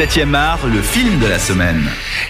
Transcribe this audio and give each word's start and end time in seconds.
7e 0.00 0.32
art, 0.32 0.66
le 0.66 0.80
film 0.80 1.18
de 1.18 1.26
la 1.26 1.38
semaine. 1.38 1.86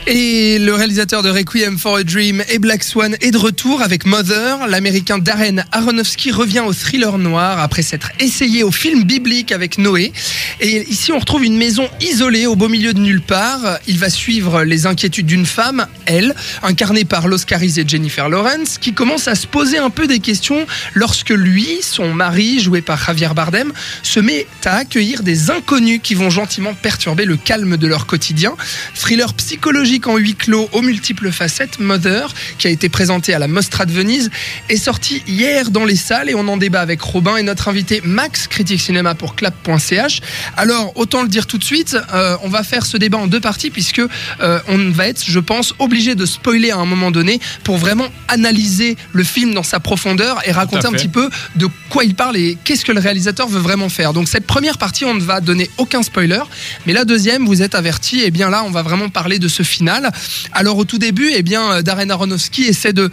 Et 0.08 0.58
le 0.58 0.74
réalisateur 0.74 1.22
de 1.22 1.30
Requiem 1.30 1.78
for 1.78 1.98
a 1.98 2.02
Dream 2.02 2.42
et 2.48 2.58
Black 2.58 2.82
Swan 2.82 3.16
est 3.20 3.30
de 3.30 3.38
retour 3.38 3.80
avec 3.80 4.06
Mother. 4.06 4.66
L'américain 4.66 5.18
Darren 5.18 5.64
Aronofsky 5.70 6.32
revient 6.32 6.64
au 6.66 6.72
thriller 6.72 7.16
noir 7.16 7.60
après 7.60 7.82
s'être 7.82 8.10
essayé 8.18 8.64
au 8.64 8.72
film 8.72 9.04
biblique 9.04 9.52
avec 9.52 9.78
Noé. 9.78 10.12
Et 10.60 10.84
ici, 10.90 11.12
on 11.12 11.20
retrouve 11.20 11.44
une 11.44 11.56
maison 11.56 11.88
isolée 12.00 12.46
au 12.46 12.56
beau 12.56 12.68
milieu 12.68 12.92
de 12.92 12.98
nulle 12.98 13.20
part. 13.20 13.78
Il 13.86 13.98
va 13.98 14.10
suivre 14.10 14.64
les 14.64 14.86
inquiétudes 14.86 15.26
d'une 15.26 15.46
femme, 15.46 15.86
elle, 16.06 16.34
incarnée 16.64 17.04
par 17.04 17.28
l'Oscarisée 17.28 17.84
Jennifer 17.86 18.28
Lawrence, 18.28 18.78
qui 18.78 18.94
commence 18.94 19.28
à 19.28 19.36
se 19.36 19.46
poser 19.46 19.78
un 19.78 19.90
peu 19.90 20.08
des 20.08 20.18
questions 20.18 20.66
lorsque 20.94 21.30
lui, 21.30 21.68
son 21.82 22.14
mari, 22.14 22.58
joué 22.58 22.80
par 22.80 23.00
Javier 23.04 23.28
Bardem, 23.32 23.72
se 24.02 24.18
met 24.18 24.48
à 24.64 24.78
accueillir 24.78 25.22
des 25.22 25.52
inconnus 25.52 26.00
qui 26.02 26.16
vont 26.16 26.30
gentiment 26.30 26.74
perturber 26.74 27.26
le 27.26 27.36
calme 27.36 27.59
de 27.60 27.86
leur 27.86 28.06
quotidien. 28.06 28.54
Thriller 28.94 29.34
psychologique 29.34 30.06
en 30.06 30.16
huis 30.16 30.34
clos 30.34 30.68
aux 30.72 30.82
multiples 30.82 31.30
facettes, 31.30 31.78
Mother, 31.78 32.32
qui 32.58 32.66
a 32.66 32.70
été 32.70 32.88
présenté 32.88 33.34
à 33.34 33.38
la 33.38 33.48
Mostra 33.48 33.86
de 33.86 33.92
Venise, 33.92 34.30
est 34.68 34.76
sorti 34.76 35.22
hier 35.26 35.70
dans 35.70 35.84
les 35.84 35.96
salles 35.96 36.30
et 36.30 36.34
on 36.34 36.46
en 36.48 36.56
débat 36.56 36.80
avec 36.80 37.00
Robin 37.00 37.36
et 37.36 37.42
notre 37.42 37.68
invité 37.68 38.00
Max, 38.04 38.46
critique 38.46 38.80
cinéma 38.80 39.14
pour 39.14 39.34
clap.ch. 39.34 40.20
Alors, 40.56 40.96
autant 40.96 41.22
le 41.22 41.28
dire 41.28 41.46
tout 41.46 41.58
de 41.58 41.64
suite, 41.64 41.96
euh, 42.14 42.36
on 42.42 42.48
va 42.48 42.62
faire 42.62 42.86
ce 42.86 42.96
débat 42.96 43.18
en 43.18 43.26
deux 43.26 43.40
parties 43.40 43.70
puisque 43.70 44.00
euh, 44.00 44.60
on 44.68 44.90
va 44.90 45.08
être, 45.08 45.24
je 45.26 45.38
pense, 45.38 45.74
obligé 45.78 46.14
de 46.14 46.26
spoiler 46.26 46.70
à 46.70 46.76
un 46.76 46.86
moment 46.86 47.10
donné 47.10 47.40
pour 47.64 47.76
vraiment 47.76 48.08
analyser 48.28 48.96
le 49.12 49.24
film 49.24 49.54
dans 49.54 49.62
sa 49.62 49.80
profondeur 49.80 50.40
et 50.46 50.52
raconter 50.52 50.86
un 50.86 50.92
petit 50.92 51.08
peu 51.08 51.28
de 51.56 51.68
quoi 51.88 52.04
il 52.04 52.14
parle 52.14 52.36
et 52.36 52.56
qu'est-ce 52.64 52.84
que 52.84 52.92
le 52.92 53.00
réalisateur 53.00 53.48
veut 53.48 53.60
vraiment 53.60 53.88
faire. 53.88 54.12
Donc 54.12 54.28
cette 54.28 54.46
première 54.46 54.78
partie, 54.78 55.04
on 55.04 55.14
ne 55.14 55.20
va 55.20 55.40
donner 55.40 55.70
aucun 55.78 56.02
spoiler, 56.02 56.42
mais 56.86 56.92
la 56.92 57.04
deuxième, 57.04 57.46
vous 57.50 57.62
êtes 57.62 57.74
averti, 57.74 58.20
et 58.20 58.26
eh 58.26 58.30
bien 58.30 58.48
là, 58.48 58.62
on 58.64 58.70
va 58.70 58.82
vraiment 58.82 59.08
parler 59.08 59.38
de 59.38 59.48
ce 59.48 59.62
final. 59.62 60.10
Alors 60.52 60.78
au 60.78 60.84
tout 60.84 60.98
début, 60.98 61.30
eh 61.34 61.42
bien 61.42 61.82
Darren 61.82 62.10
Aronofsky 62.10 62.62
essaie 62.62 62.92
de, 62.92 63.10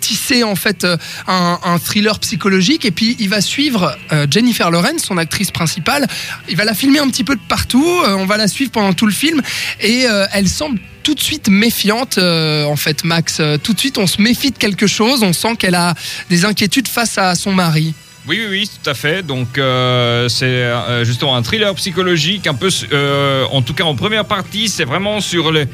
tisser 0.00 0.44
en 0.44 0.54
fait 0.54 0.86
un, 1.26 1.58
un, 1.64 1.78
thriller 1.78 2.18
psychologique 2.20 2.84
et 2.84 2.92
puis 2.92 3.16
il 3.18 3.28
va 3.28 3.40
suivre 3.40 3.96
euh, 4.12 4.26
Jennifer 4.30 4.70
Lawrence, 4.70 5.02
son 5.02 5.18
actrice 5.18 5.50
principale. 5.50 6.06
Il 6.48 6.56
va 6.56 6.64
la 6.64 6.74
filmer 6.74 7.00
un 7.00 7.08
petit 7.08 7.24
peu 7.24 7.34
de 7.34 7.40
partout. 7.48 7.84
Euh, 8.06 8.14
on 8.14 8.26
va 8.26 8.36
la 8.36 8.48
suivre 8.48 8.70
pendant 8.70 8.92
tout 8.92 9.06
le 9.06 9.12
film 9.12 9.42
et 9.80 10.06
euh, 10.06 10.26
elle 10.32 10.48
semble 10.48 10.78
tout 11.02 11.14
de 11.14 11.20
suite 11.20 11.48
méfiante, 11.48 12.18
en 12.18 12.76
fait, 12.76 13.04
Max. 13.04 13.40
tout 13.62 13.72
de 13.72 13.80
suite, 13.80 13.96
on 13.96 14.06
se 14.06 14.20
méfie 14.20 14.50
de 14.50 14.58
quelque 14.58 14.86
chose. 14.86 15.22
On 15.22 15.32
sent 15.32 15.56
qu'elle 15.58 15.74
a 15.74 15.94
des 16.28 16.44
inquiétudes 16.44 16.88
face 16.88 17.16
à 17.16 17.34
son 17.34 17.52
mari. 17.52 17.94
Oui, 18.30 18.38
oui, 18.42 18.60
oui, 18.60 18.70
tout 18.80 18.88
à 18.88 18.94
fait. 18.94 19.26
Donc, 19.26 19.58
euh, 19.58 20.28
c'est 20.28 20.44
euh, 20.44 21.04
justement 21.04 21.34
un 21.34 21.42
thriller 21.42 21.74
psychologique, 21.74 22.46
un 22.46 22.54
peu, 22.54 22.68
euh, 22.92 23.44
en 23.50 23.60
tout 23.60 23.74
cas 23.74 23.82
en 23.82 23.96
première 23.96 24.24
partie, 24.24 24.68
c'est 24.68 24.84
vraiment 24.84 25.20
sur 25.20 25.50
les 25.50 25.64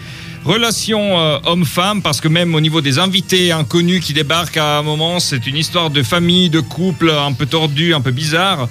relations 0.43 1.17
homme-femme, 1.45 2.01
parce 2.01 2.23
que 2.23 2.29
même 2.29 2.55
au 2.55 2.63
niveau 2.63 2.81
des 2.81 2.99
invités 2.99 3.53
inconnus 3.53 4.03
qui 4.03 4.15
débarquent 4.15 4.57
à 4.57 4.79
un 4.79 4.83
moment, 4.83 5.21
c'est 5.21 5.47
une 5.47 5.59
histoire 5.59 5.91
de 5.91 6.03
famille, 6.03 6.49
de 6.49 6.61
couple 6.61 7.11
un 7.11 7.35
peu 7.35 7.45
tordu, 7.45 7.93
un 7.93 8.01
peu 8.01 8.11
bizarre. 8.11 8.71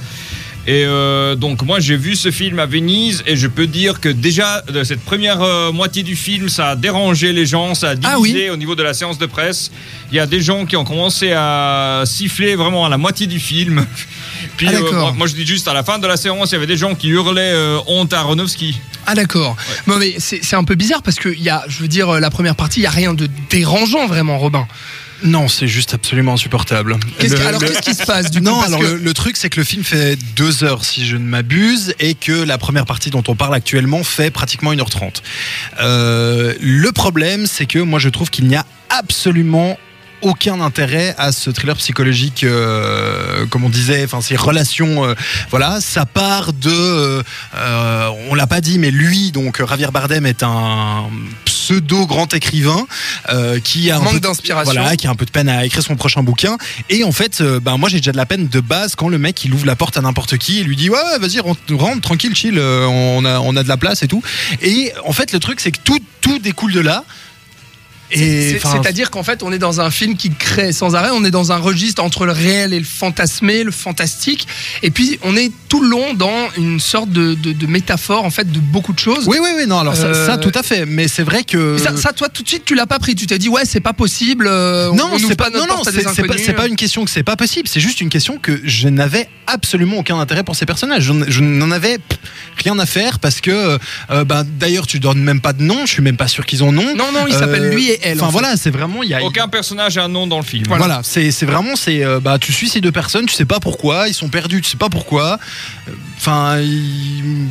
Et 0.67 0.83
euh, 0.83 1.35
donc 1.35 1.61
moi 1.61 1.79
j'ai 1.79 1.95
vu 1.95 2.15
ce 2.15 2.31
film 2.31 2.57
à 2.57 2.65
Venise 2.65 3.23
et 3.27 3.35
je 3.35 3.45
peux 3.45 3.67
dire 3.67 3.99
que 3.99 4.09
déjà 4.09 4.61
de 4.61 4.83
cette 4.83 5.01
première 5.01 5.43
euh, 5.43 5.71
moitié 5.71 6.01
du 6.01 6.15
film 6.15 6.49
ça 6.49 6.69
a 6.69 6.75
dérangé 6.75 7.33
les 7.33 7.45
gens, 7.45 7.75
ça 7.75 7.89
a 7.89 7.95
ah 8.03 8.15
divisé 8.17 8.49
au 8.49 8.57
niveau 8.57 8.73
de 8.73 8.81
la 8.81 8.95
séance 8.95 9.19
de 9.19 9.27
presse. 9.27 9.71
Il 10.11 10.15
y 10.15 10.19
a 10.19 10.25
des 10.25 10.41
gens 10.41 10.65
qui 10.65 10.75
ont 10.75 10.83
commencé 10.83 11.33
à 11.33 12.03
siffler 12.05 12.55
vraiment 12.55 12.85
à 12.85 12.89
la 12.89 12.97
moitié 12.97 13.27
du 13.27 13.39
film. 13.39 13.85
Puis 14.57 14.67
ah, 14.69 14.77
euh, 14.77 15.11
moi, 15.13 15.27
je 15.27 15.33
dis 15.33 15.45
juste 15.45 15.67
à 15.67 15.73
la 15.73 15.83
fin 15.83 15.99
de 15.99 16.07
la 16.07 16.17
séance 16.17 16.51
il 16.51 16.53
y 16.53 16.57
avait 16.57 16.67
des 16.67 16.77
gens 16.77 16.95
qui 16.95 17.09
hurlaient 17.09 17.53
honte 17.87 18.13
à 18.13 18.19
Aronofsky. 18.19 18.79
Ah 19.05 19.13
d'accord. 19.13 19.55
mais 19.85 20.15
c'est 20.17 20.55
un 20.55 20.63
peu 20.63 20.73
bizarre 20.73 21.03
parce 21.03 21.17
que 21.17 21.29
il 21.29 21.43
y 21.43 21.49
a, 21.49 21.63
je 21.67 21.79
veux 21.79 21.87
dire, 21.87 22.19
la 22.19 22.31
première 22.31 22.55
partie, 22.55 22.79
il 22.79 22.83
y 22.83 22.87
a 22.87 22.91
rien 22.91 23.13
de 23.13 23.29
dérangeant 23.51 24.07
vraiment, 24.07 24.39
Robin. 24.39 24.67
Non, 25.23 25.47
c'est 25.47 25.67
juste 25.67 25.93
absolument 25.93 26.33
insupportable. 26.33 26.97
alors 27.47 27.61
qu'est-ce 27.61 27.81
qui 27.81 27.95
se 27.95 28.03
passe 28.03 28.31
du 28.31 28.39
coup? 28.39 28.45
Non, 28.45 28.61
alors 28.61 28.81
le, 28.81 29.13
truc 29.13 29.37
c'est 29.37 29.49
que 29.49 29.59
le 29.59 29.63
film 29.63 29.83
fait 29.83 30.17
deux 30.35 30.63
heures 30.63 30.83
si 30.83 31.05
je 31.05 31.15
ne 31.15 31.25
m'abuse 31.25 31.93
et 31.99 32.15
que 32.15 32.31
la 32.31 32.57
première 32.57 32.85
partie 32.85 33.09
dont 33.09 33.23
on 33.27 33.35
parle 33.35 33.55
actuellement 33.55 34.03
fait 34.03 34.29
pratiquement 34.29 34.73
1h30. 34.73 35.21
Euh, 35.79 36.53
le 36.59 36.91
problème 36.91 37.47
c'est 37.47 37.65
que 37.65 37.79
moi 37.79 37.99
je 37.99 38.09
trouve 38.09 38.29
qu'il 38.29 38.47
n'y 38.47 38.55
a 38.55 38.65
absolument 38.89 39.77
aucun 40.21 40.61
intérêt 40.61 41.15
à 41.17 41.31
ce 41.31 41.49
thriller 41.49 41.75
psychologique, 41.77 42.43
euh, 42.43 43.45
comme 43.47 43.63
on 43.63 43.69
disait, 43.69 44.03
enfin 44.03 44.21
ces 44.21 44.35
relations, 44.35 45.05
euh, 45.05 45.13
voilà, 45.49 45.79
ça 45.81 46.05
part 46.05 46.53
de, 46.53 47.23
euh, 47.55 48.09
on 48.29 48.35
l'a 48.35 48.47
pas 48.47 48.61
dit, 48.61 48.79
mais 48.79 48.91
lui, 48.91 49.31
donc 49.31 49.65
Javier 49.65 49.87
Bardem 49.93 50.25
est 50.25 50.43
un 50.43 51.05
pseudo 51.45 52.05
grand 52.05 52.33
écrivain 52.33 52.85
qui 53.63 53.89
a 53.89 53.97
un 53.97 53.99
manque 53.99 54.19
d'inspiration, 54.19 54.73
voilà, 54.73 54.95
qui 54.95 55.07
a 55.07 55.09
un 55.09 55.15
peu 55.15 55.25
de 55.25 55.31
peine 55.31 55.49
à 55.49 55.65
écrire 55.65 55.83
son 55.83 55.95
prochain 55.95 56.21
bouquin. 56.21 56.57
Et 56.89 57.03
en 57.03 57.11
fait, 57.11 57.41
ben 57.41 57.77
moi 57.77 57.89
j'ai 57.89 57.97
déjà 57.97 58.11
de 58.11 58.17
la 58.17 58.25
peine 58.25 58.47
de 58.47 58.59
base 58.59 58.95
quand 58.95 59.09
le 59.09 59.17
mec 59.17 59.43
il 59.45 59.53
ouvre 59.53 59.65
la 59.65 59.75
porte 59.75 59.97
à 59.97 60.01
n'importe 60.01 60.37
qui 60.37 60.59
et 60.59 60.63
lui 60.63 60.75
dit 60.75 60.89
ouais, 60.89 60.99
vas-y 61.19 61.39
rentre, 61.39 61.59
rentre, 61.73 62.01
tranquille 62.01 62.35
chill, 62.35 62.59
on 62.59 63.25
a 63.25 63.39
on 63.39 63.55
a 63.55 63.63
de 63.63 63.67
la 63.67 63.77
place 63.77 64.03
et 64.03 64.07
tout. 64.07 64.21
Et 64.61 64.91
en 65.05 65.13
fait 65.13 65.31
le 65.33 65.39
truc 65.39 65.59
c'est 65.59 65.71
que 65.71 65.79
tout 65.83 65.99
tout 66.21 66.39
découle 66.39 66.73
de 66.73 66.81
là. 66.81 67.03
C'est-à-dire 68.11 69.11
qu'en 69.11 69.23
fait, 69.23 69.43
on 69.43 69.51
est 69.51 69.57
dans 69.57 69.81
un 69.81 69.91
film 69.91 70.15
qui 70.15 70.29
crée 70.29 70.71
sans 70.71 70.95
arrêt, 70.95 71.09
on 71.11 71.23
est 71.23 71.31
dans 71.31 71.51
un 71.51 71.57
registre 71.57 72.03
entre 72.03 72.25
le 72.25 72.31
réel 72.31 72.73
et 72.73 72.79
le 72.79 72.85
fantasmé, 72.85 73.63
le 73.63 73.71
fantastique, 73.71 74.47
et 74.83 74.91
puis 74.91 75.19
on 75.23 75.35
est 75.35 75.51
tout 75.75 75.81
le 75.81 75.89
long 75.89 76.13
dans 76.13 76.47
une 76.57 76.79
sorte 76.79 77.09
de, 77.09 77.67
métaphore 77.67 78.23
en 78.23 78.29
fait 78.29 78.49
de 78.49 78.59
beaucoup 78.59 78.93
de 78.93 78.99
choses. 78.99 79.27
Oui, 79.27 79.37
oui, 79.41 79.49
oui, 79.57 79.67
non, 79.67 79.79
alors 79.79 79.95
ça, 79.95 80.05
euh, 80.05 80.37
tout 80.37 80.51
à 80.55 80.63
fait, 80.63 80.85
mais 80.85 81.09
c'est 81.09 81.23
vrai 81.23 81.43
que. 81.43 81.77
Ça, 81.77 82.13
toi, 82.13 82.29
tout 82.29 82.43
de 82.43 82.47
suite, 82.47 82.63
tu 82.63 82.75
l'as 82.75 82.85
pas 82.85 82.99
pris, 82.99 83.15
tu 83.15 83.25
t'es 83.27 83.37
dit, 83.37 83.49
ouais, 83.49 83.65
c'est 83.65 83.81
pas 83.81 83.91
possible. 83.91 84.47
Euh, 84.47 84.93
non, 84.93 85.17
c'est 85.17 85.35
pas, 85.35 85.49
non, 85.49 85.65
non, 85.67 85.81
c'est 85.83 86.53
pas, 86.53 86.67
une 86.67 86.77
question 86.77 87.03
que 87.03 87.11
c'est 87.11 87.23
pas 87.23 87.35
possible, 87.35 87.67
c'est 87.67 87.81
juste 87.81 87.99
une 87.99 88.09
question 88.09 88.37
que 88.37 88.61
je 88.63 88.87
n'avais 88.87 89.27
absolument 89.47 89.97
aucun 89.97 90.17
intérêt 90.17 90.43
pour 90.43 90.55
ces 90.55 90.65
personnages. 90.65 91.03
Je, 91.27 91.41
n'en 91.41 91.71
avais 91.71 91.97
rien 92.63 92.79
à 92.79 92.85
faire 92.85 93.19
parce 93.19 93.41
que, 93.41 93.77
euh, 94.11 94.23
bah, 94.23 94.43
d'ailleurs, 94.45 94.87
tu 94.87 94.99
donnes 95.01 95.21
même 95.21 95.41
pas 95.41 95.51
de 95.51 95.61
nom, 95.61 95.85
je 95.85 95.91
suis 95.91 96.01
même 96.01 96.17
pas 96.17 96.29
sûr 96.29 96.45
qu'ils 96.45 96.63
ont 96.63 96.71
nom. 96.71 96.95
Non, 96.95 97.11
non, 97.11 97.25
il 97.27 97.33
s'appelle 97.33 97.69
lui 97.69 97.89
et 97.89 98.13
Enfin 98.15 98.29
voilà, 98.29 98.55
c'est 98.55 98.71
vraiment 98.71 99.03
il 99.03 99.09
y 99.09 99.13
a 99.13 99.23
aucun 99.23 99.49
personnage 99.49 99.97
a 99.97 100.05
un 100.05 100.09
nom 100.09 100.25
dans 100.25 100.39
le 100.39 100.45
film. 100.45 100.63
Voilà, 100.67 101.01
c'est 101.03 101.29
vraiment 101.43 101.75
c'est 101.75 102.03
euh, 102.03 102.19
bah 102.21 102.37
tu 102.39 102.53
suis 102.53 102.69
ces 102.69 102.79
deux 102.81 102.93
personnes, 102.93 103.25
tu 103.25 103.33
sais 103.33 103.45
pas 103.45 103.59
pourquoi, 103.59 104.07
ils 104.07 104.13
sont 104.13 104.29
perdus, 104.29 104.61
tu 104.61 104.69
sais 104.69 104.77
pas 104.77 104.89
pourquoi. 104.89 105.37
Enfin, 106.17 106.57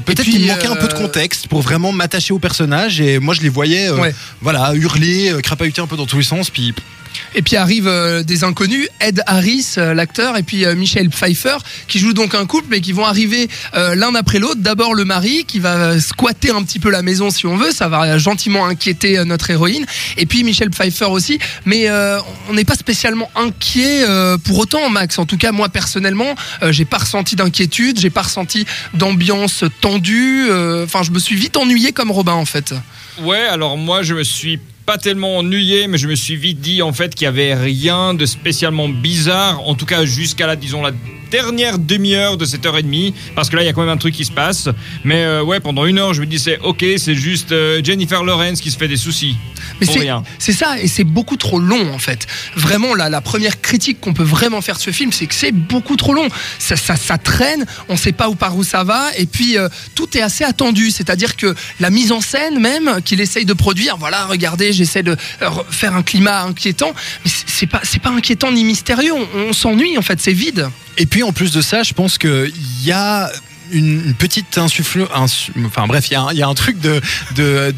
peut-être 0.04 0.22
qu'il 0.22 0.46
manquait 0.46 0.66
un 0.66 0.76
peu 0.76 0.88
de 0.88 0.94
euh, 0.94 0.96
contexte 0.96 1.48
pour 1.48 1.62
vraiment 1.62 1.92
m'attacher 1.92 2.32
au 2.32 2.38
personnage 2.38 3.00
et 3.00 3.18
moi 3.18 3.34
je 3.34 3.42
les 3.42 3.48
voyais 3.48 3.88
voilà, 4.40 4.74
hurler, 4.74 5.32
crapahuter 5.42 5.80
un 5.80 5.86
peu 5.86 5.96
dans 5.96 6.06
tous 6.06 6.18
les 6.18 6.24
sens 6.24 6.50
puis 6.50 6.74
et 7.34 7.42
puis 7.42 7.56
arrivent 7.56 7.88
euh, 7.88 8.22
des 8.22 8.44
inconnus, 8.44 8.88
Ed 9.00 9.22
Harris, 9.26 9.74
euh, 9.78 9.94
l'acteur, 9.94 10.36
et 10.36 10.42
puis 10.42 10.64
euh, 10.64 10.74
Michel 10.74 11.10
Pfeiffer, 11.10 11.56
qui 11.88 11.98
jouent 11.98 12.12
donc 12.12 12.34
un 12.34 12.46
couple, 12.46 12.66
mais 12.70 12.80
qui 12.80 12.92
vont 12.92 13.04
arriver 13.04 13.48
l'un 13.72 14.14
après 14.14 14.38
l'autre. 14.38 14.60
D'abord 14.60 14.94
le 14.94 15.04
mari, 15.04 15.44
qui 15.46 15.58
va 15.58 16.00
squatter 16.00 16.50
un 16.50 16.62
petit 16.62 16.78
peu 16.78 16.90
la 16.90 17.02
maison 17.02 17.30
si 17.30 17.46
on 17.46 17.56
veut, 17.56 17.72
ça 17.72 17.88
va 17.88 18.18
gentiment 18.18 18.66
inquiéter 18.66 19.24
notre 19.24 19.50
héroïne. 19.50 19.86
Et 20.16 20.26
puis 20.26 20.44
Michel 20.44 20.70
Pfeiffer 20.70 21.06
aussi, 21.06 21.38
mais 21.64 21.88
on 22.48 22.54
n'est 22.54 22.64
pas 22.64 22.74
spécialement 22.74 23.30
inquiet 23.34 24.04
pour 24.44 24.58
autant, 24.58 24.88
Max. 24.90 25.18
En 25.18 25.26
tout 25.26 25.36
cas, 25.36 25.52
moi 25.52 25.68
personnellement, 25.68 26.34
j'ai 26.70 26.84
pas 26.84 26.98
ressenti 26.98 27.36
d'inquiétude, 27.36 27.98
j'ai 27.98 28.10
pas 28.10 28.22
ressenti 28.22 28.66
d'ambiance 28.94 29.64
tendue. 29.80 30.50
Enfin, 30.84 31.02
je 31.02 31.10
me 31.10 31.18
suis 31.18 31.36
vite 31.36 31.56
ennuyé 31.56 31.92
comme 31.92 32.10
Robin 32.10 32.34
en 32.34 32.46
fait. 32.46 32.74
Ouais, 33.22 33.44
alors 33.44 33.76
moi 33.76 34.02
je 34.02 34.14
me 34.14 34.24
suis 34.24 34.58
pas 34.84 34.98
tellement 34.98 35.38
ennuyé, 35.38 35.86
mais 35.86 35.98
je 35.98 36.08
me 36.08 36.14
suis 36.14 36.36
vite 36.36 36.60
dit 36.60 36.82
en 36.82 36.92
fait 36.92 37.14
qu'il 37.14 37.24
y 37.24 37.28
avait 37.28 37.54
rien 37.54 38.14
de 38.14 38.26
spécialement 38.26 38.88
bizarre, 38.88 39.66
en 39.66 39.74
tout 39.74 39.86
cas 39.86 40.04
jusqu'à 40.04 40.46
la, 40.46 40.56
disons, 40.56 40.82
la 40.82 40.92
dernière 41.34 41.80
demi-heure 41.80 42.36
de 42.36 42.44
cette 42.44 42.64
heure 42.64 42.78
et 42.78 42.84
demie, 42.84 43.12
parce 43.34 43.50
que 43.50 43.56
là, 43.56 43.62
il 43.62 43.66
y 43.66 43.68
a 43.68 43.72
quand 43.72 43.80
même 43.80 43.90
un 43.90 43.96
truc 43.96 44.14
qui 44.14 44.24
se 44.24 44.30
passe. 44.30 44.68
Mais 45.02 45.24
euh, 45.24 45.42
ouais, 45.42 45.58
pendant 45.58 45.84
une 45.84 45.98
heure, 45.98 46.14
je 46.14 46.20
me 46.20 46.26
disais, 46.26 46.60
ok, 46.62 46.84
c'est 46.96 47.16
juste 47.16 47.50
euh, 47.50 47.82
Jennifer 47.82 48.22
Lawrence 48.22 48.60
qui 48.60 48.70
se 48.70 48.78
fait 48.78 48.86
des 48.86 48.96
soucis. 48.96 49.36
Mais 49.80 49.86
c'est 50.38 50.52
ça, 50.52 50.78
et 50.78 50.86
c'est 50.86 51.02
beaucoup 51.02 51.36
trop 51.36 51.58
long 51.58 51.92
en 51.92 51.98
fait. 51.98 52.28
Vraiment, 52.54 52.94
la, 52.94 53.08
la 53.08 53.20
première 53.20 53.60
critique 53.60 53.98
qu'on 54.00 54.14
peut 54.14 54.22
vraiment 54.22 54.60
faire 54.60 54.76
de 54.76 54.80
ce 54.80 54.92
film, 54.92 55.10
c'est 55.10 55.26
que 55.26 55.34
c'est 55.34 55.50
beaucoup 55.50 55.96
trop 55.96 56.14
long. 56.14 56.28
Ça, 56.60 56.76
ça, 56.76 56.94
ça, 56.94 57.18
traîne, 57.18 57.66
on 57.88 57.96
sait 57.96 58.12
pas 58.12 58.28
où 58.28 58.36
par 58.36 58.56
où 58.56 58.62
ça 58.62 58.84
va, 58.84 59.10
et 59.18 59.26
puis 59.26 59.58
euh, 59.58 59.68
tout 59.96 60.16
est 60.16 60.22
assez 60.22 60.44
attendu. 60.44 60.92
C'est-à-dire 60.92 61.34
que 61.34 61.52
la 61.80 61.90
mise 61.90 62.12
en 62.12 62.20
scène 62.20 62.60
même 62.60 63.00
qu'il 63.04 63.20
essaye 63.20 63.44
de 63.44 63.54
produire, 63.54 63.96
voilà, 63.96 64.26
regardez, 64.26 64.72
j'essaie 64.72 65.02
de 65.02 65.16
faire 65.70 65.96
un 65.96 66.04
climat 66.04 66.44
inquiétant, 66.44 66.92
mais 67.24 67.30
c'est 67.46 67.66
pas, 67.66 67.80
c'est 67.82 68.00
pas 68.00 68.10
inquiétant 68.10 68.52
ni 68.52 68.62
mystérieux. 68.62 69.14
On, 69.14 69.48
on 69.48 69.52
s'ennuie 69.52 69.98
en 69.98 70.02
fait, 70.02 70.20
c'est 70.20 70.32
vide. 70.32 70.68
Et 70.96 71.06
puis 71.06 71.23
en 71.24 71.32
plus 71.32 71.52
de 71.52 71.60
ça, 71.60 71.82
je 71.82 71.92
pense 71.92 72.18
qu'il 72.18 72.52
y 72.82 72.92
a 72.92 73.30
une 73.72 74.14
petite 74.14 74.58
insuffle. 74.58 75.06
enfin 75.12 75.86
bref, 75.86 76.08
il 76.10 76.38
y, 76.38 76.42
a 76.42 76.48
un 76.48 76.54
truc 76.54 76.78
de, 76.80 77.00
de 77.34 77.74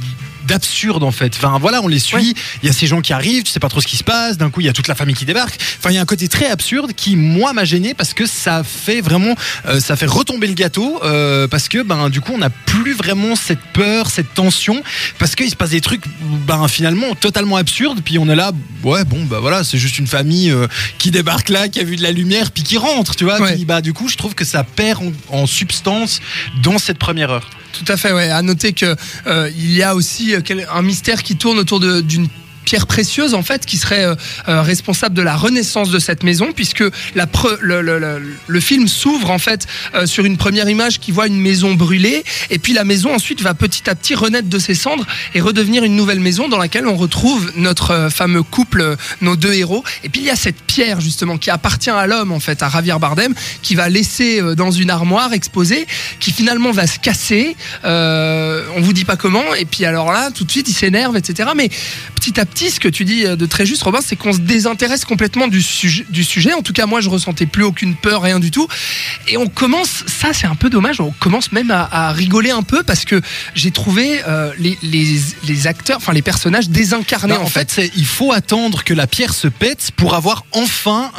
d'absurde 0.46 1.02
en 1.02 1.10
fait. 1.10 1.34
Enfin 1.37 1.58
voilà, 1.58 1.82
on 1.82 1.88
les 1.88 1.98
suit. 1.98 2.16
Ouais. 2.16 2.43
Il 2.62 2.66
y 2.66 2.70
a 2.70 2.72
ces 2.72 2.87
gens 2.87 3.00
qui 3.00 3.12
arrivent, 3.12 3.43
tu 3.43 3.50
sais 3.50 3.60
pas 3.60 3.69
trop 3.69 3.81
ce 3.81 3.87
qui 3.87 3.96
se 3.96 4.04
passe. 4.04 4.37
D'un 4.38 4.50
coup, 4.50 4.60
il 4.60 4.66
y 4.66 4.69
a 4.69 4.72
toute 4.72 4.88
la 4.88 4.94
famille 4.94 5.14
qui 5.14 5.25
débarque. 5.25 5.58
Enfin, 5.78 5.90
il 5.90 5.94
y 5.94 5.98
a 5.98 6.00
un 6.00 6.06
côté 6.06 6.28
très 6.28 6.48
absurde 6.48 6.93
qui 6.94 7.16
moi 7.16 7.52
m'a 7.52 7.64
gêné 7.64 7.94
parce 7.94 8.14
que 8.14 8.26
ça 8.26 8.62
fait 8.64 9.00
vraiment, 9.00 9.34
euh, 9.66 9.81
ça 9.81 9.96
fait 9.96 10.06
retomber 10.06 10.46
le 10.46 10.54
gâteau 10.54 11.00
euh, 11.04 11.48
parce 11.48 11.69
que 11.69 11.82
ben 11.82 12.08
du 12.08 12.20
coup, 12.20 12.32
on 12.34 12.38
n'a 12.38 12.50
plus 12.50 12.94
vraiment 12.94 13.37
cette 13.37 13.60
peur, 13.72 14.10
cette 14.10 14.34
tension 14.34 14.82
parce 15.19 15.34
qu'il 15.34 15.50
se 15.50 15.56
passe 15.56 15.70
des 15.70 15.81
trucs 15.81 16.02
ben 16.46 16.69
finalement 16.69 17.14
totalement 17.14 17.56
absurdes. 17.56 18.00
Puis 18.04 18.19
on 18.19 18.28
est 18.28 18.37
là, 18.37 18.52
ouais 18.84 19.04
bon 19.04 19.25
bah 19.25 19.38
voilà, 19.40 19.64
c'est 19.64 19.78
juste 19.78 19.98
une 19.98 20.06
famille 20.06 20.50
euh, 20.50 20.66
qui 20.98 21.10
débarque 21.10 21.48
là, 21.48 21.69
qui 21.69 21.81
a 21.81 21.84
vu 21.84 21.96
de 21.96 22.02
la 22.02 22.12
lumière, 22.12 22.50
puis 22.50 22.62
qui 22.62 22.78
rentre, 22.78 23.16
tu 23.16 23.25
vois. 23.25 23.40
Ouais. 23.40 23.54
Puis, 23.54 23.64
bah 23.64 23.81
du 23.81 23.93
coup, 23.93 24.08
je 24.08 24.16
trouve 24.16 24.34
que 24.34 24.44
ça 24.44 24.64
perd 24.64 25.02
en, 25.31 25.38
en 25.43 25.46
substance 25.46 26.20
dans 26.62 26.78
cette 26.78 26.98
première 26.98 27.31
heure. 27.31 27.50
Tout 27.76 27.93
à 27.93 27.96
fait. 27.96 28.11
À 28.31 28.43
noter 28.43 28.73
que 28.73 28.96
euh, 29.26 29.50
y 29.55 29.82
a 29.82 29.94
aussi 29.94 30.34
euh, 30.34 30.40
un 30.73 30.82
mystère 30.82 31.23
qui 31.23 31.37
tourne 31.37 31.58
autour 31.58 31.81
d'une 31.81 32.28
pierre 32.64 32.88
précieuse 32.88 33.34
en 33.34 33.44
fait 33.44 33.64
qui 33.64 33.76
serait 33.76 34.05
euh, 34.05 34.62
responsable 34.62 35.14
de 35.14 35.23
la 35.23 35.37
renaissance 35.37 35.90
de 35.90 36.00
cette 36.00 36.25
maison 36.25 36.50
puisque 36.52 36.82
le, 37.14 38.61
film 38.61 38.88
s'ouvre 38.88 39.31
en 39.31 39.38
fait 39.38 39.69
sur 40.05 40.25
une 40.25 40.37
première 40.37 40.69
image 40.69 40.99
qui 40.99 41.12
voit 41.12 41.28
une 41.28 41.40
maison 41.40 41.75
brûlée 41.75 42.25
et 42.50 42.58
puis 42.58 42.73
la 42.73 42.82
maison 42.82 43.14
ensuite 43.14 43.40
va 43.40 43.55
petit 43.55 43.88
à 43.88 43.94
petit 43.94 44.17
renaître 44.17 44.49
de 44.49 44.58
ses 44.58 44.75
cendres 44.75 45.06
et 45.34 45.40
redevenir 45.40 45.84
une 45.84 45.94
nouvelle 45.94 46.19
maison 46.19 46.49
dans 46.49 46.58
laquelle 46.58 46.88
on 46.88 46.96
retrouve 46.96 47.52
notre 47.55 48.08
fameux 48.11 48.43
couple 48.43 48.96
nos 49.20 49.37
deux 49.37 49.52
héros 49.52 49.84
et 50.02 50.08
puis 50.08 50.22
il 50.22 50.26
y 50.26 50.31
a 50.31 50.37
cette 50.37 50.65
pierre 50.76 51.00
justement 51.00 51.38
qui 51.38 51.49
appartient 51.49 51.88
à 51.88 52.06
l'homme 52.06 52.32
en 52.32 52.38
fait 52.40 52.62
à 52.62 52.69
Javier 52.69 52.96
Bardem 53.00 53.32
qui 53.62 53.75
va 53.75 53.88
laisser 53.88 54.43
euh, 54.43 54.55
dans 54.55 54.70
une 54.70 54.90
armoire 54.90 55.32
exposée 55.32 55.87
qui 56.20 56.32
finalement 56.32 56.70
va 56.70 56.87
se 56.87 56.99
casser 56.99 57.56
euh, 57.87 58.62
on 58.76 58.82
vous 58.82 58.93
dit 58.93 59.06
pas 59.06 59.17
comment 59.17 59.55
et 59.55 59.64
puis 59.64 59.87
alors 59.87 60.12
là 60.12 60.31
tout 60.31 60.44
de 60.44 60.50
suite 60.50 60.69
il 60.69 60.75
s'énerve 60.75 61.17
etc 61.17 61.49
mais 61.56 61.70
petit 62.14 62.38
à 62.38 62.44
petit 62.44 62.70
ce 62.70 62.78
que 62.78 62.88
tu 62.88 63.06
dis 63.06 63.25
euh, 63.25 63.37
de 63.37 63.46
très 63.46 63.64
juste 63.64 63.84
Robin 63.84 64.00
c'est 64.05 64.17
qu'on 64.17 64.34
se 64.34 64.40
désintéresse 64.40 65.06
complètement 65.06 65.49
du 65.49 65.62
sujet, 65.62 66.05
du 66.11 66.25
sujet. 66.25 66.52
En 66.52 66.61
tout 66.61 66.75
cas 66.75 66.84
moi 66.84 67.00
je 67.00 67.08
ressentais 67.08 67.46
plus 67.46 67.64
aucune 67.64 67.94
peur 67.94 68.20
rien 68.20 68.38
du 68.38 68.50
tout. 68.50 68.69
Et 69.29 69.38
on 69.38 69.46
commence 69.46 70.05
ça 70.06 70.34
c'est 70.34 70.46
un 70.46 70.56
peu 70.56 70.69
dommage 70.69 71.00
on 71.00 71.12
commence 71.20 71.52
même 71.52 71.70
à, 71.70 71.88
à 71.90 72.12
rigoler 72.12 72.50
un 72.50 72.62
peu 72.72 72.82
parce 72.82 73.06
que 73.06 73.19
j'ai 73.55 73.70
trouvé 73.70 74.20
euh, 74.29 74.52
les, 74.58 74.76
les, 74.82 75.20
les 75.49 75.67
acteurs 75.67 75.96
enfin 75.96 76.12
les 76.12 76.26
personnages 76.32 76.69
désincarnés 76.69 77.34
Bah, 77.34 77.40
en, 77.40 77.44
en 77.44 77.49
fait, 77.58 77.72
fait, 77.72 77.90
il 77.96 78.05
faut 78.05 78.32
attendre 78.32 78.84
que 78.84 78.93
la 78.93 79.06
pierre 79.06 79.32
se 79.32 79.49
pète 79.49 79.93
pour 79.96 80.14
avoir 80.14 80.44
enfin 80.52 80.65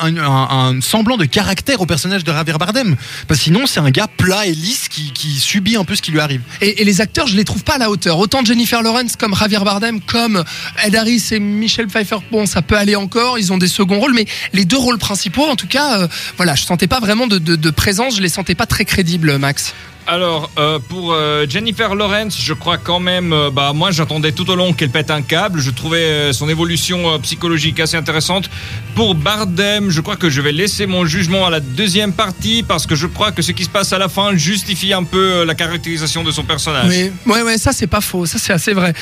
un, 0.02 0.18
un- 0.18 0.82
semblant 0.82 1.18
de 1.18 1.26
caractère 1.26 1.82
au 1.82 1.86
personnage 1.86 2.24
de 2.24 2.32
Javier 2.32 2.54
Bardem. 2.60 2.96
Parce 3.28 3.40
que 3.40 3.44
sinon, 3.46 3.66
c'est 3.68 3.80
un 3.80 3.90
gars 3.90 4.08
plat 4.08 4.46
et 4.46 4.54
lisse 4.54 4.88
qui, 4.90 5.12
subit 5.40 5.76
un 5.76 5.84
peu 5.84 5.96
ce 5.96 6.02
qui 6.02 6.12
lui 6.12 6.20
arrive. 6.20 6.42
Et, 6.62 6.84
les 6.84 7.02
acteurs, 7.02 7.28
je 7.28 7.36
les 7.36 7.44
trouve 7.46 7.64
pas 7.64 7.76
à 7.76 7.78
la 7.78 7.90
hauteur. 7.90 8.18
Autant 8.20 8.44
Jennifer 8.44 8.82
Lawrence 8.82 9.16
comme 9.16 9.36
Javier 9.36 9.60
Bardem, 9.60 10.02
comme 10.02 10.44
Ed 10.84 10.96
Harris 10.96 11.24
et 11.32 11.40
Michelle 11.40 11.88
Pfeiffer, 11.88 12.18
bon, 12.32 12.46
ça 12.46 12.62
peut 12.62 12.78
aller 12.78 12.96
encore. 12.96 13.38
Ils 13.40 13.52
ont 13.54 13.58
des 13.58 13.68
seconds 13.68 14.00
rôles, 14.00 14.14
mais 14.14 14.26
les 14.54 14.66
deux 14.66 14.78
rôles 14.78 14.98
principaux, 14.98 15.46
en 15.46 15.56
tout 15.56 15.68
cas, 15.68 16.00
euh, 16.02 16.08
voilà, 16.38 16.56
je 16.56 16.64
sentais 16.64 16.88
pas 16.88 17.00
vraiment 17.00 17.28
de, 17.28 17.38
de- 17.38 17.56
de 17.56 17.70
présence. 17.70 18.16
Je 18.16 18.22
les 18.22 18.30
sentais 18.30 18.56
pas 18.56 18.66
très 18.66 18.86
crédibles, 18.86 19.38
Max. 19.38 19.74
Alors, 20.10 20.50
euh, 20.58 20.80
pour 20.80 21.12
euh, 21.12 21.46
Jennifer 21.50 21.94
Lawrence, 21.94 22.38
je 22.42 22.54
crois 22.54 22.78
quand 22.78 23.02
même, 23.02 23.34
euh, 23.34 23.52
bah, 23.52 23.74
moi 23.76 23.92
j'attendais 23.92 24.32
tout 24.32 24.50
au 24.50 24.56
long 24.56 24.72
qu'elle 24.72 24.90
pète 24.90 25.12
un 25.12 25.22
câble. 25.22 25.60
Je 25.60 25.70
trouvais 25.70 26.32
son 26.32 26.48
évolution 26.48 27.20
psychologique 27.20 27.82
assez 27.82 27.98
intéressante. 27.98 28.50
Pour 28.96 29.16
Bardem, 29.16 29.90
je 29.90 30.00
crois 30.00 30.16
que 30.16 30.30
je 30.30 30.40
vais 30.40 30.54
laisser 30.54 30.86
mon 30.86 31.06
jugement 31.06 31.46
à 31.46 31.50
la 31.50 31.60
deuxième 31.60 32.14
partie 32.14 32.64
parce 32.64 32.86
que 32.86 32.96
je 32.96 33.06
crois 33.06 33.34
que 33.34 33.42
ce 33.42 33.52
qui 33.52 33.66
se 33.66 33.70
passe 33.70 33.92
à 33.92 33.98
la 33.98 34.08
fin 34.08 34.34
justifie 34.36 34.94
un 34.94 35.04
peu 35.04 35.44
la 35.44 35.56
caractérisation 35.56 36.24
de 36.24 36.32
son 36.32 36.44
personnage. 36.44 36.88
Oui, 36.88 37.12
ouais, 37.26 37.42
ouais, 37.42 37.58
ça 37.58 37.74
c'est 37.74 37.88
pas 37.88 38.02
faux, 38.02 38.26
ça 38.26 38.38
c'est 38.40 38.54
assez 38.54 38.72
vrai. 38.72 38.94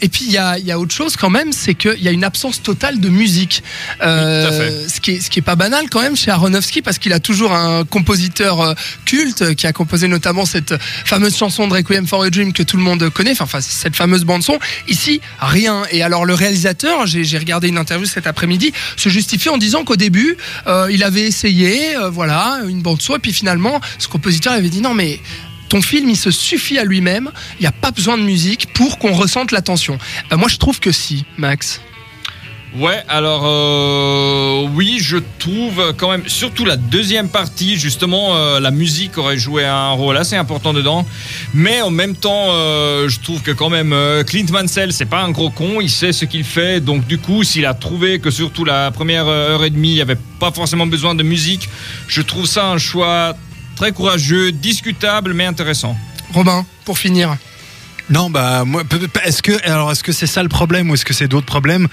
Et 0.00 0.08
puis 0.08 0.26
il 0.26 0.32
y 0.32 0.38
a, 0.38 0.58
y 0.60 0.70
a 0.70 0.78
autre 0.78 0.94
chose 0.94 1.16
quand 1.16 1.30
même, 1.30 1.52
c'est 1.52 1.74
qu'il 1.74 2.00
y 2.00 2.08
a 2.08 2.12
une 2.12 2.24
absence 2.24 2.62
totale 2.62 3.00
de 3.00 3.08
musique. 3.08 3.64
Oui. 4.00 4.06
Ce 4.06 5.00
qui 5.00 5.10
est, 5.12 5.20
ce 5.20 5.28
qui 5.28 5.40
est 5.40 5.42
pas 5.42 5.56
banal 5.56 5.86
quand 5.90 6.00
même 6.00 6.16
chez 6.16 6.30
Aronofsky 6.30 6.82
parce 6.82 6.98
qu'il 6.98 7.12
a 7.12 7.20
toujours 7.20 7.52
un 7.52 7.84
compositeur 7.84 8.76
culte 9.04 9.56
qui 9.56 9.66
a 9.66 9.72
composé 9.72 10.06
notamment 10.06 10.35
cette 10.44 10.74
fameuse 10.80 11.36
chanson 11.36 11.68
de 11.68 11.72
Requiem 11.72 12.06
for 12.06 12.24
a 12.24 12.30
Dream 12.30 12.52
que 12.52 12.62
tout 12.62 12.76
le 12.76 12.82
monde 12.82 13.08
connaît, 13.10 13.40
enfin, 13.40 13.60
cette 13.60 13.96
fameuse 13.96 14.24
bande 14.24 14.42
son. 14.42 14.58
Ici, 14.88 15.20
rien. 15.40 15.84
Et 15.90 16.02
alors 16.02 16.24
le 16.24 16.34
réalisateur, 16.34 17.06
j'ai 17.06 17.38
regardé 17.38 17.68
une 17.68 17.78
interview 17.78 18.06
cet 18.06 18.26
après-midi, 18.26 18.72
se 18.96 19.08
justifie 19.08 19.48
en 19.48 19.58
disant 19.58 19.84
qu'au 19.84 19.96
début, 19.96 20.36
euh, 20.66 20.88
il 20.90 21.02
avait 21.02 21.26
essayé, 21.26 21.96
euh, 21.96 22.10
voilà, 22.10 22.60
une 22.68 22.82
bande 22.82 23.00
son, 23.00 23.16
et 23.16 23.18
puis 23.18 23.32
finalement, 23.32 23.80
ce 23.98 24.08
compositeur 24.08 24.52
avait 24.52 24.68
dit 24.68 24.80
non 24.80 24.94
mais 24.94 25.20
ton 25.68 25.82
film, 25.82 26.08
il 26.08 26.16
se 26.16 26.30
suffit 26.30 26.78
à 26.78 26.84
lui-même. 26.84 27.30
Il 27.58 27.62
n'y 27.62 27.66
a 27.66 27.72
pas 27.72 27.90
besoin 27.90 28.16
de 28.16 28.22
musique 28.22 28.72
pour 28.72 28.98
qu'on 28.98 29.12
ressente 29.12 29.52
la 29.52 29.62
tension. 29.62 29.98
Ben, 30.30 30.36
moi, 30.36 30.48
je 30.48 30.58
trouve 30.58 30.78
que 30.80 30.92
si, 30.92 31.24
Max. 31.38 31.80
Ouais, 32.74 33.02
alors 33.08 33.44
euh, 33.46 34.45
oui, 34.64 34.98
je 35.00 35.18
trouve 35.38 35.94
quand 35.96 36.10
même, 36.10 36.28
surtout 36.28 36.64
la 36.64 36.76
deuxième 36.76 37.28
partie, 37.28 37.76
justement, 37.76 38.36
euh, 38.36 38.60
la 38.60 38.70
musique 38.70 39.18
aurait 39.18 39.38
joué 39.38 39.64
un 39.64 39.90
rôle 39.90 40.16
assez 40.16 40.36
important 40.36 40.72
dedans. 40.72 41.06
Mais 41.54 41.82
en 41.82 41.90
même 41.90 42.16
temps, 42.16 42.46
euh, 42.48 43.08
je 43.08 43.20
trouve 43.20 43.42
que 43.42 43.50
quand 43.50 43.70
même 43.70 43.92
euh, 43.92 44.24
Clint 44.24 44.46
Mansell, 44.50 44.92
c'est 44.92 45.06
pas 45.06 45.22
un 45.22 45.30
gros 45.30 45.50
con, 45.50 45.80
il 45.80 45.90
sait 45.90 46.12
ce 46.12 46.24
qu'il 46.24 46.44
fait. 46.44 46.80
Donc 46.80 47.06
du 47.06 47.18
coup, 47.18 47.44
s'il 47.44 47.66
a 47.66 47.74
trouvé 47.74 48.18
que 48.18 48.30
surtout 48.30 48.64
la 48.64 48.90
première 48.90 49.26
heure 49.26 49.64
et 49.64 49.70
demie, 49.70 49.90
il 49.90 49.94
n'y 49.94 50.00
avait 50.00 50.18
pas 50.40 50.50
forcément 50.50 50.86
besoin 50.86 51.14
de 51.14 51.22
musique, 51.22 51.68
je 52.08 52.22
trouve 52.22 52.46
ça 52.46 52.66
un 52.66 52.78
choix 52.78 53.34
très 53.76 53.92
courageux, 53.92 54.52
discutable, 54.52 55.34
mais 55.34 55.44
intéressant. 55.44 55.96
Robin, 56.32 56.64
pour 56.84 56.98
finir. 56.98 57.36
Non, 58.08 58.30
bah 58.30 58.64
moi, 58.64 58.82
est-ce 59.24 59.42
que 59.42 59.52
alors 59.68 59.90
est-ce 59.90 60.04
que 60.04 60.12
c'est 60.12 60.26
ça 60.28 60.42
le 60.42 60.48
problème 60.48 60.90
ou 60.90 60.94
est-ce 60.94 61.04
que 61.04 61.14
c'est 61.14 61.28
d'autres 61.28 61.46
problèmes? 61.46 61.88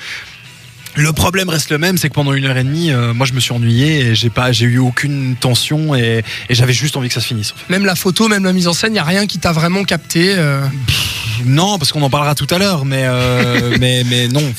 Le 0.95 1.11
problème 1.13 1.49
reste 1.49 1.71
le 1.71 1.77
même, 1.77 1.97
c'est 1.97 2.09
que 2.09 2.13
pendant 2.13 2.33
une 2.33 2.45
heure 2.45 2.57
et 2.57 2.63
demie, 2.63 2.91
euh, 2.91 3.13
moi 3.13 3.25
je 3.25 3.33
me 3.33 3.39
suis 3.39 3.51
ennuyé 3.51 3.99
et 4.07 4.15
j'ai 4.15 4.29
pas, 4.29 4.51
j'ai 4.51 4.65
eu 4.65 4.77
aucune 4.77 5.35
tension 5.35 5.95
et, 5.95 6.23
et 6.49 6.55
j'avais 6.55 6.73
juste 6.73 6.95
envie 6.97 7.07
que 7.07 7.13
ça 7.13 7.21
se 7.21 7.27
finisse. 7.27 7.51
en 7.51 7.55
fait. 7.55 7.69
Même 7.73 7.85
la 7.85 7.95
photo, 7.95 8.27
même 8.27 8.43
la 8.43 8.53
mise 8.53 8.67
en 8.67 8.73
scène, 8.73 8.93
n'y 8.93 8.99
a 8.99 9.03
rien 9.03 9.25
qui 9.25 9.39
t'a 9.39 9.51
vraiment 9.51 9.83
capté. 9.83 10.33
euh. 10.37 10.61
Non, 11.45 11.77
parce 11.79 11.91
qu'on 11.91 12.01
en 12.03 12.09
parlera 12.09 12.35
tout 12.35 12.47
à 12.51 12.57
l'heure, 12.59 12.85
mais 12.85 13.03
euh, 13.05 13.75
mais 13.79 14.03
mais 14.09 14.27
non. 14.27 14.53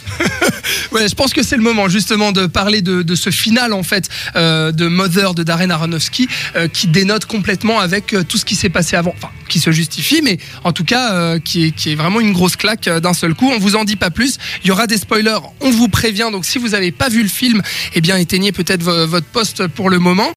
Ouais, 0.92 1.08
je 1.08 1.14
pense 1.14 1.32
que 1.32 1.42
c'est 1.42 1.56
le 1.56 1.62
moment 1.62 1.88
justement 1.88 2.32
de 2.32 2.46
parler 2.46 2.82
de, 2.82 3.14
ce 3.14 3.30
final 3.30 3.72
en 3.72 3.82
fait 3.82 4.08
euh, 4.36 4.72
de 4.72 4.86
Mother 4.88 5.34
de 5.34 5.42
Darren 5.42 5.70
Aronofsky 5.70 6.28
euh, 6.56 6.68
qui 6.68 6.88
dénote 6.88 7.26
complètement 7.26 7.78
avec 7.80 8.12
euh, 8.12 8.22
tout 8.22 8.38
ce 8.38 8.44
qui 8.44 8.56
s'est 8.56 8.68
passé 8.70 8.96
avant, 8.96 9.14
enfin 9.16 9.30
qui 9.48 9.60
se 9.60 9.70
justifie, 9.70 10.20
mais 10.22 10.38
en 10.64 10.72
tout 10.72 10.84
cas 10.84 11.38
qui, 11.38 11.66
est, 11.66 11.94
vraiment 11.94 12.20
une 12.20 12.32
grosse 12.32 12.56
claque 12.56 12.88
d'un 12.88 13.12
seul 13.12 13.34
coup. 13.34 13.50
On 13.54 13.58
vous 13.58 13.76
en 13.76 13.84
dit 13.84 13.96
pas 13.96 14.10
plus. 14.10 14.38
Il 14.64 14.68
y 14.68 14.70
aura 14.70 14.86
des 14.86 14.96
spoilers, 14.96 15.38
on 15.60 15.70
vous 15.70 15.88
prévient. 15.88 16.28
Donc 16.32 16.44
si 16.44 16.58
vous 16.58 16.68
n'avez 16.70 16.92
pas 16.92 17.08
vu 17.08 17.22
le 17.22 17.28
film, 17.28 17.62
eh 17.94 18.00
bien 18.00 18.16
éteignez 18.16 18.52
peut-être 18.52 18.82
vo- 18.82 19.06
votre 19.06 19.26
poste 19.26 19.66
pour 19.68 19.90
le 19.90 19.98
moment. 19.98 20.28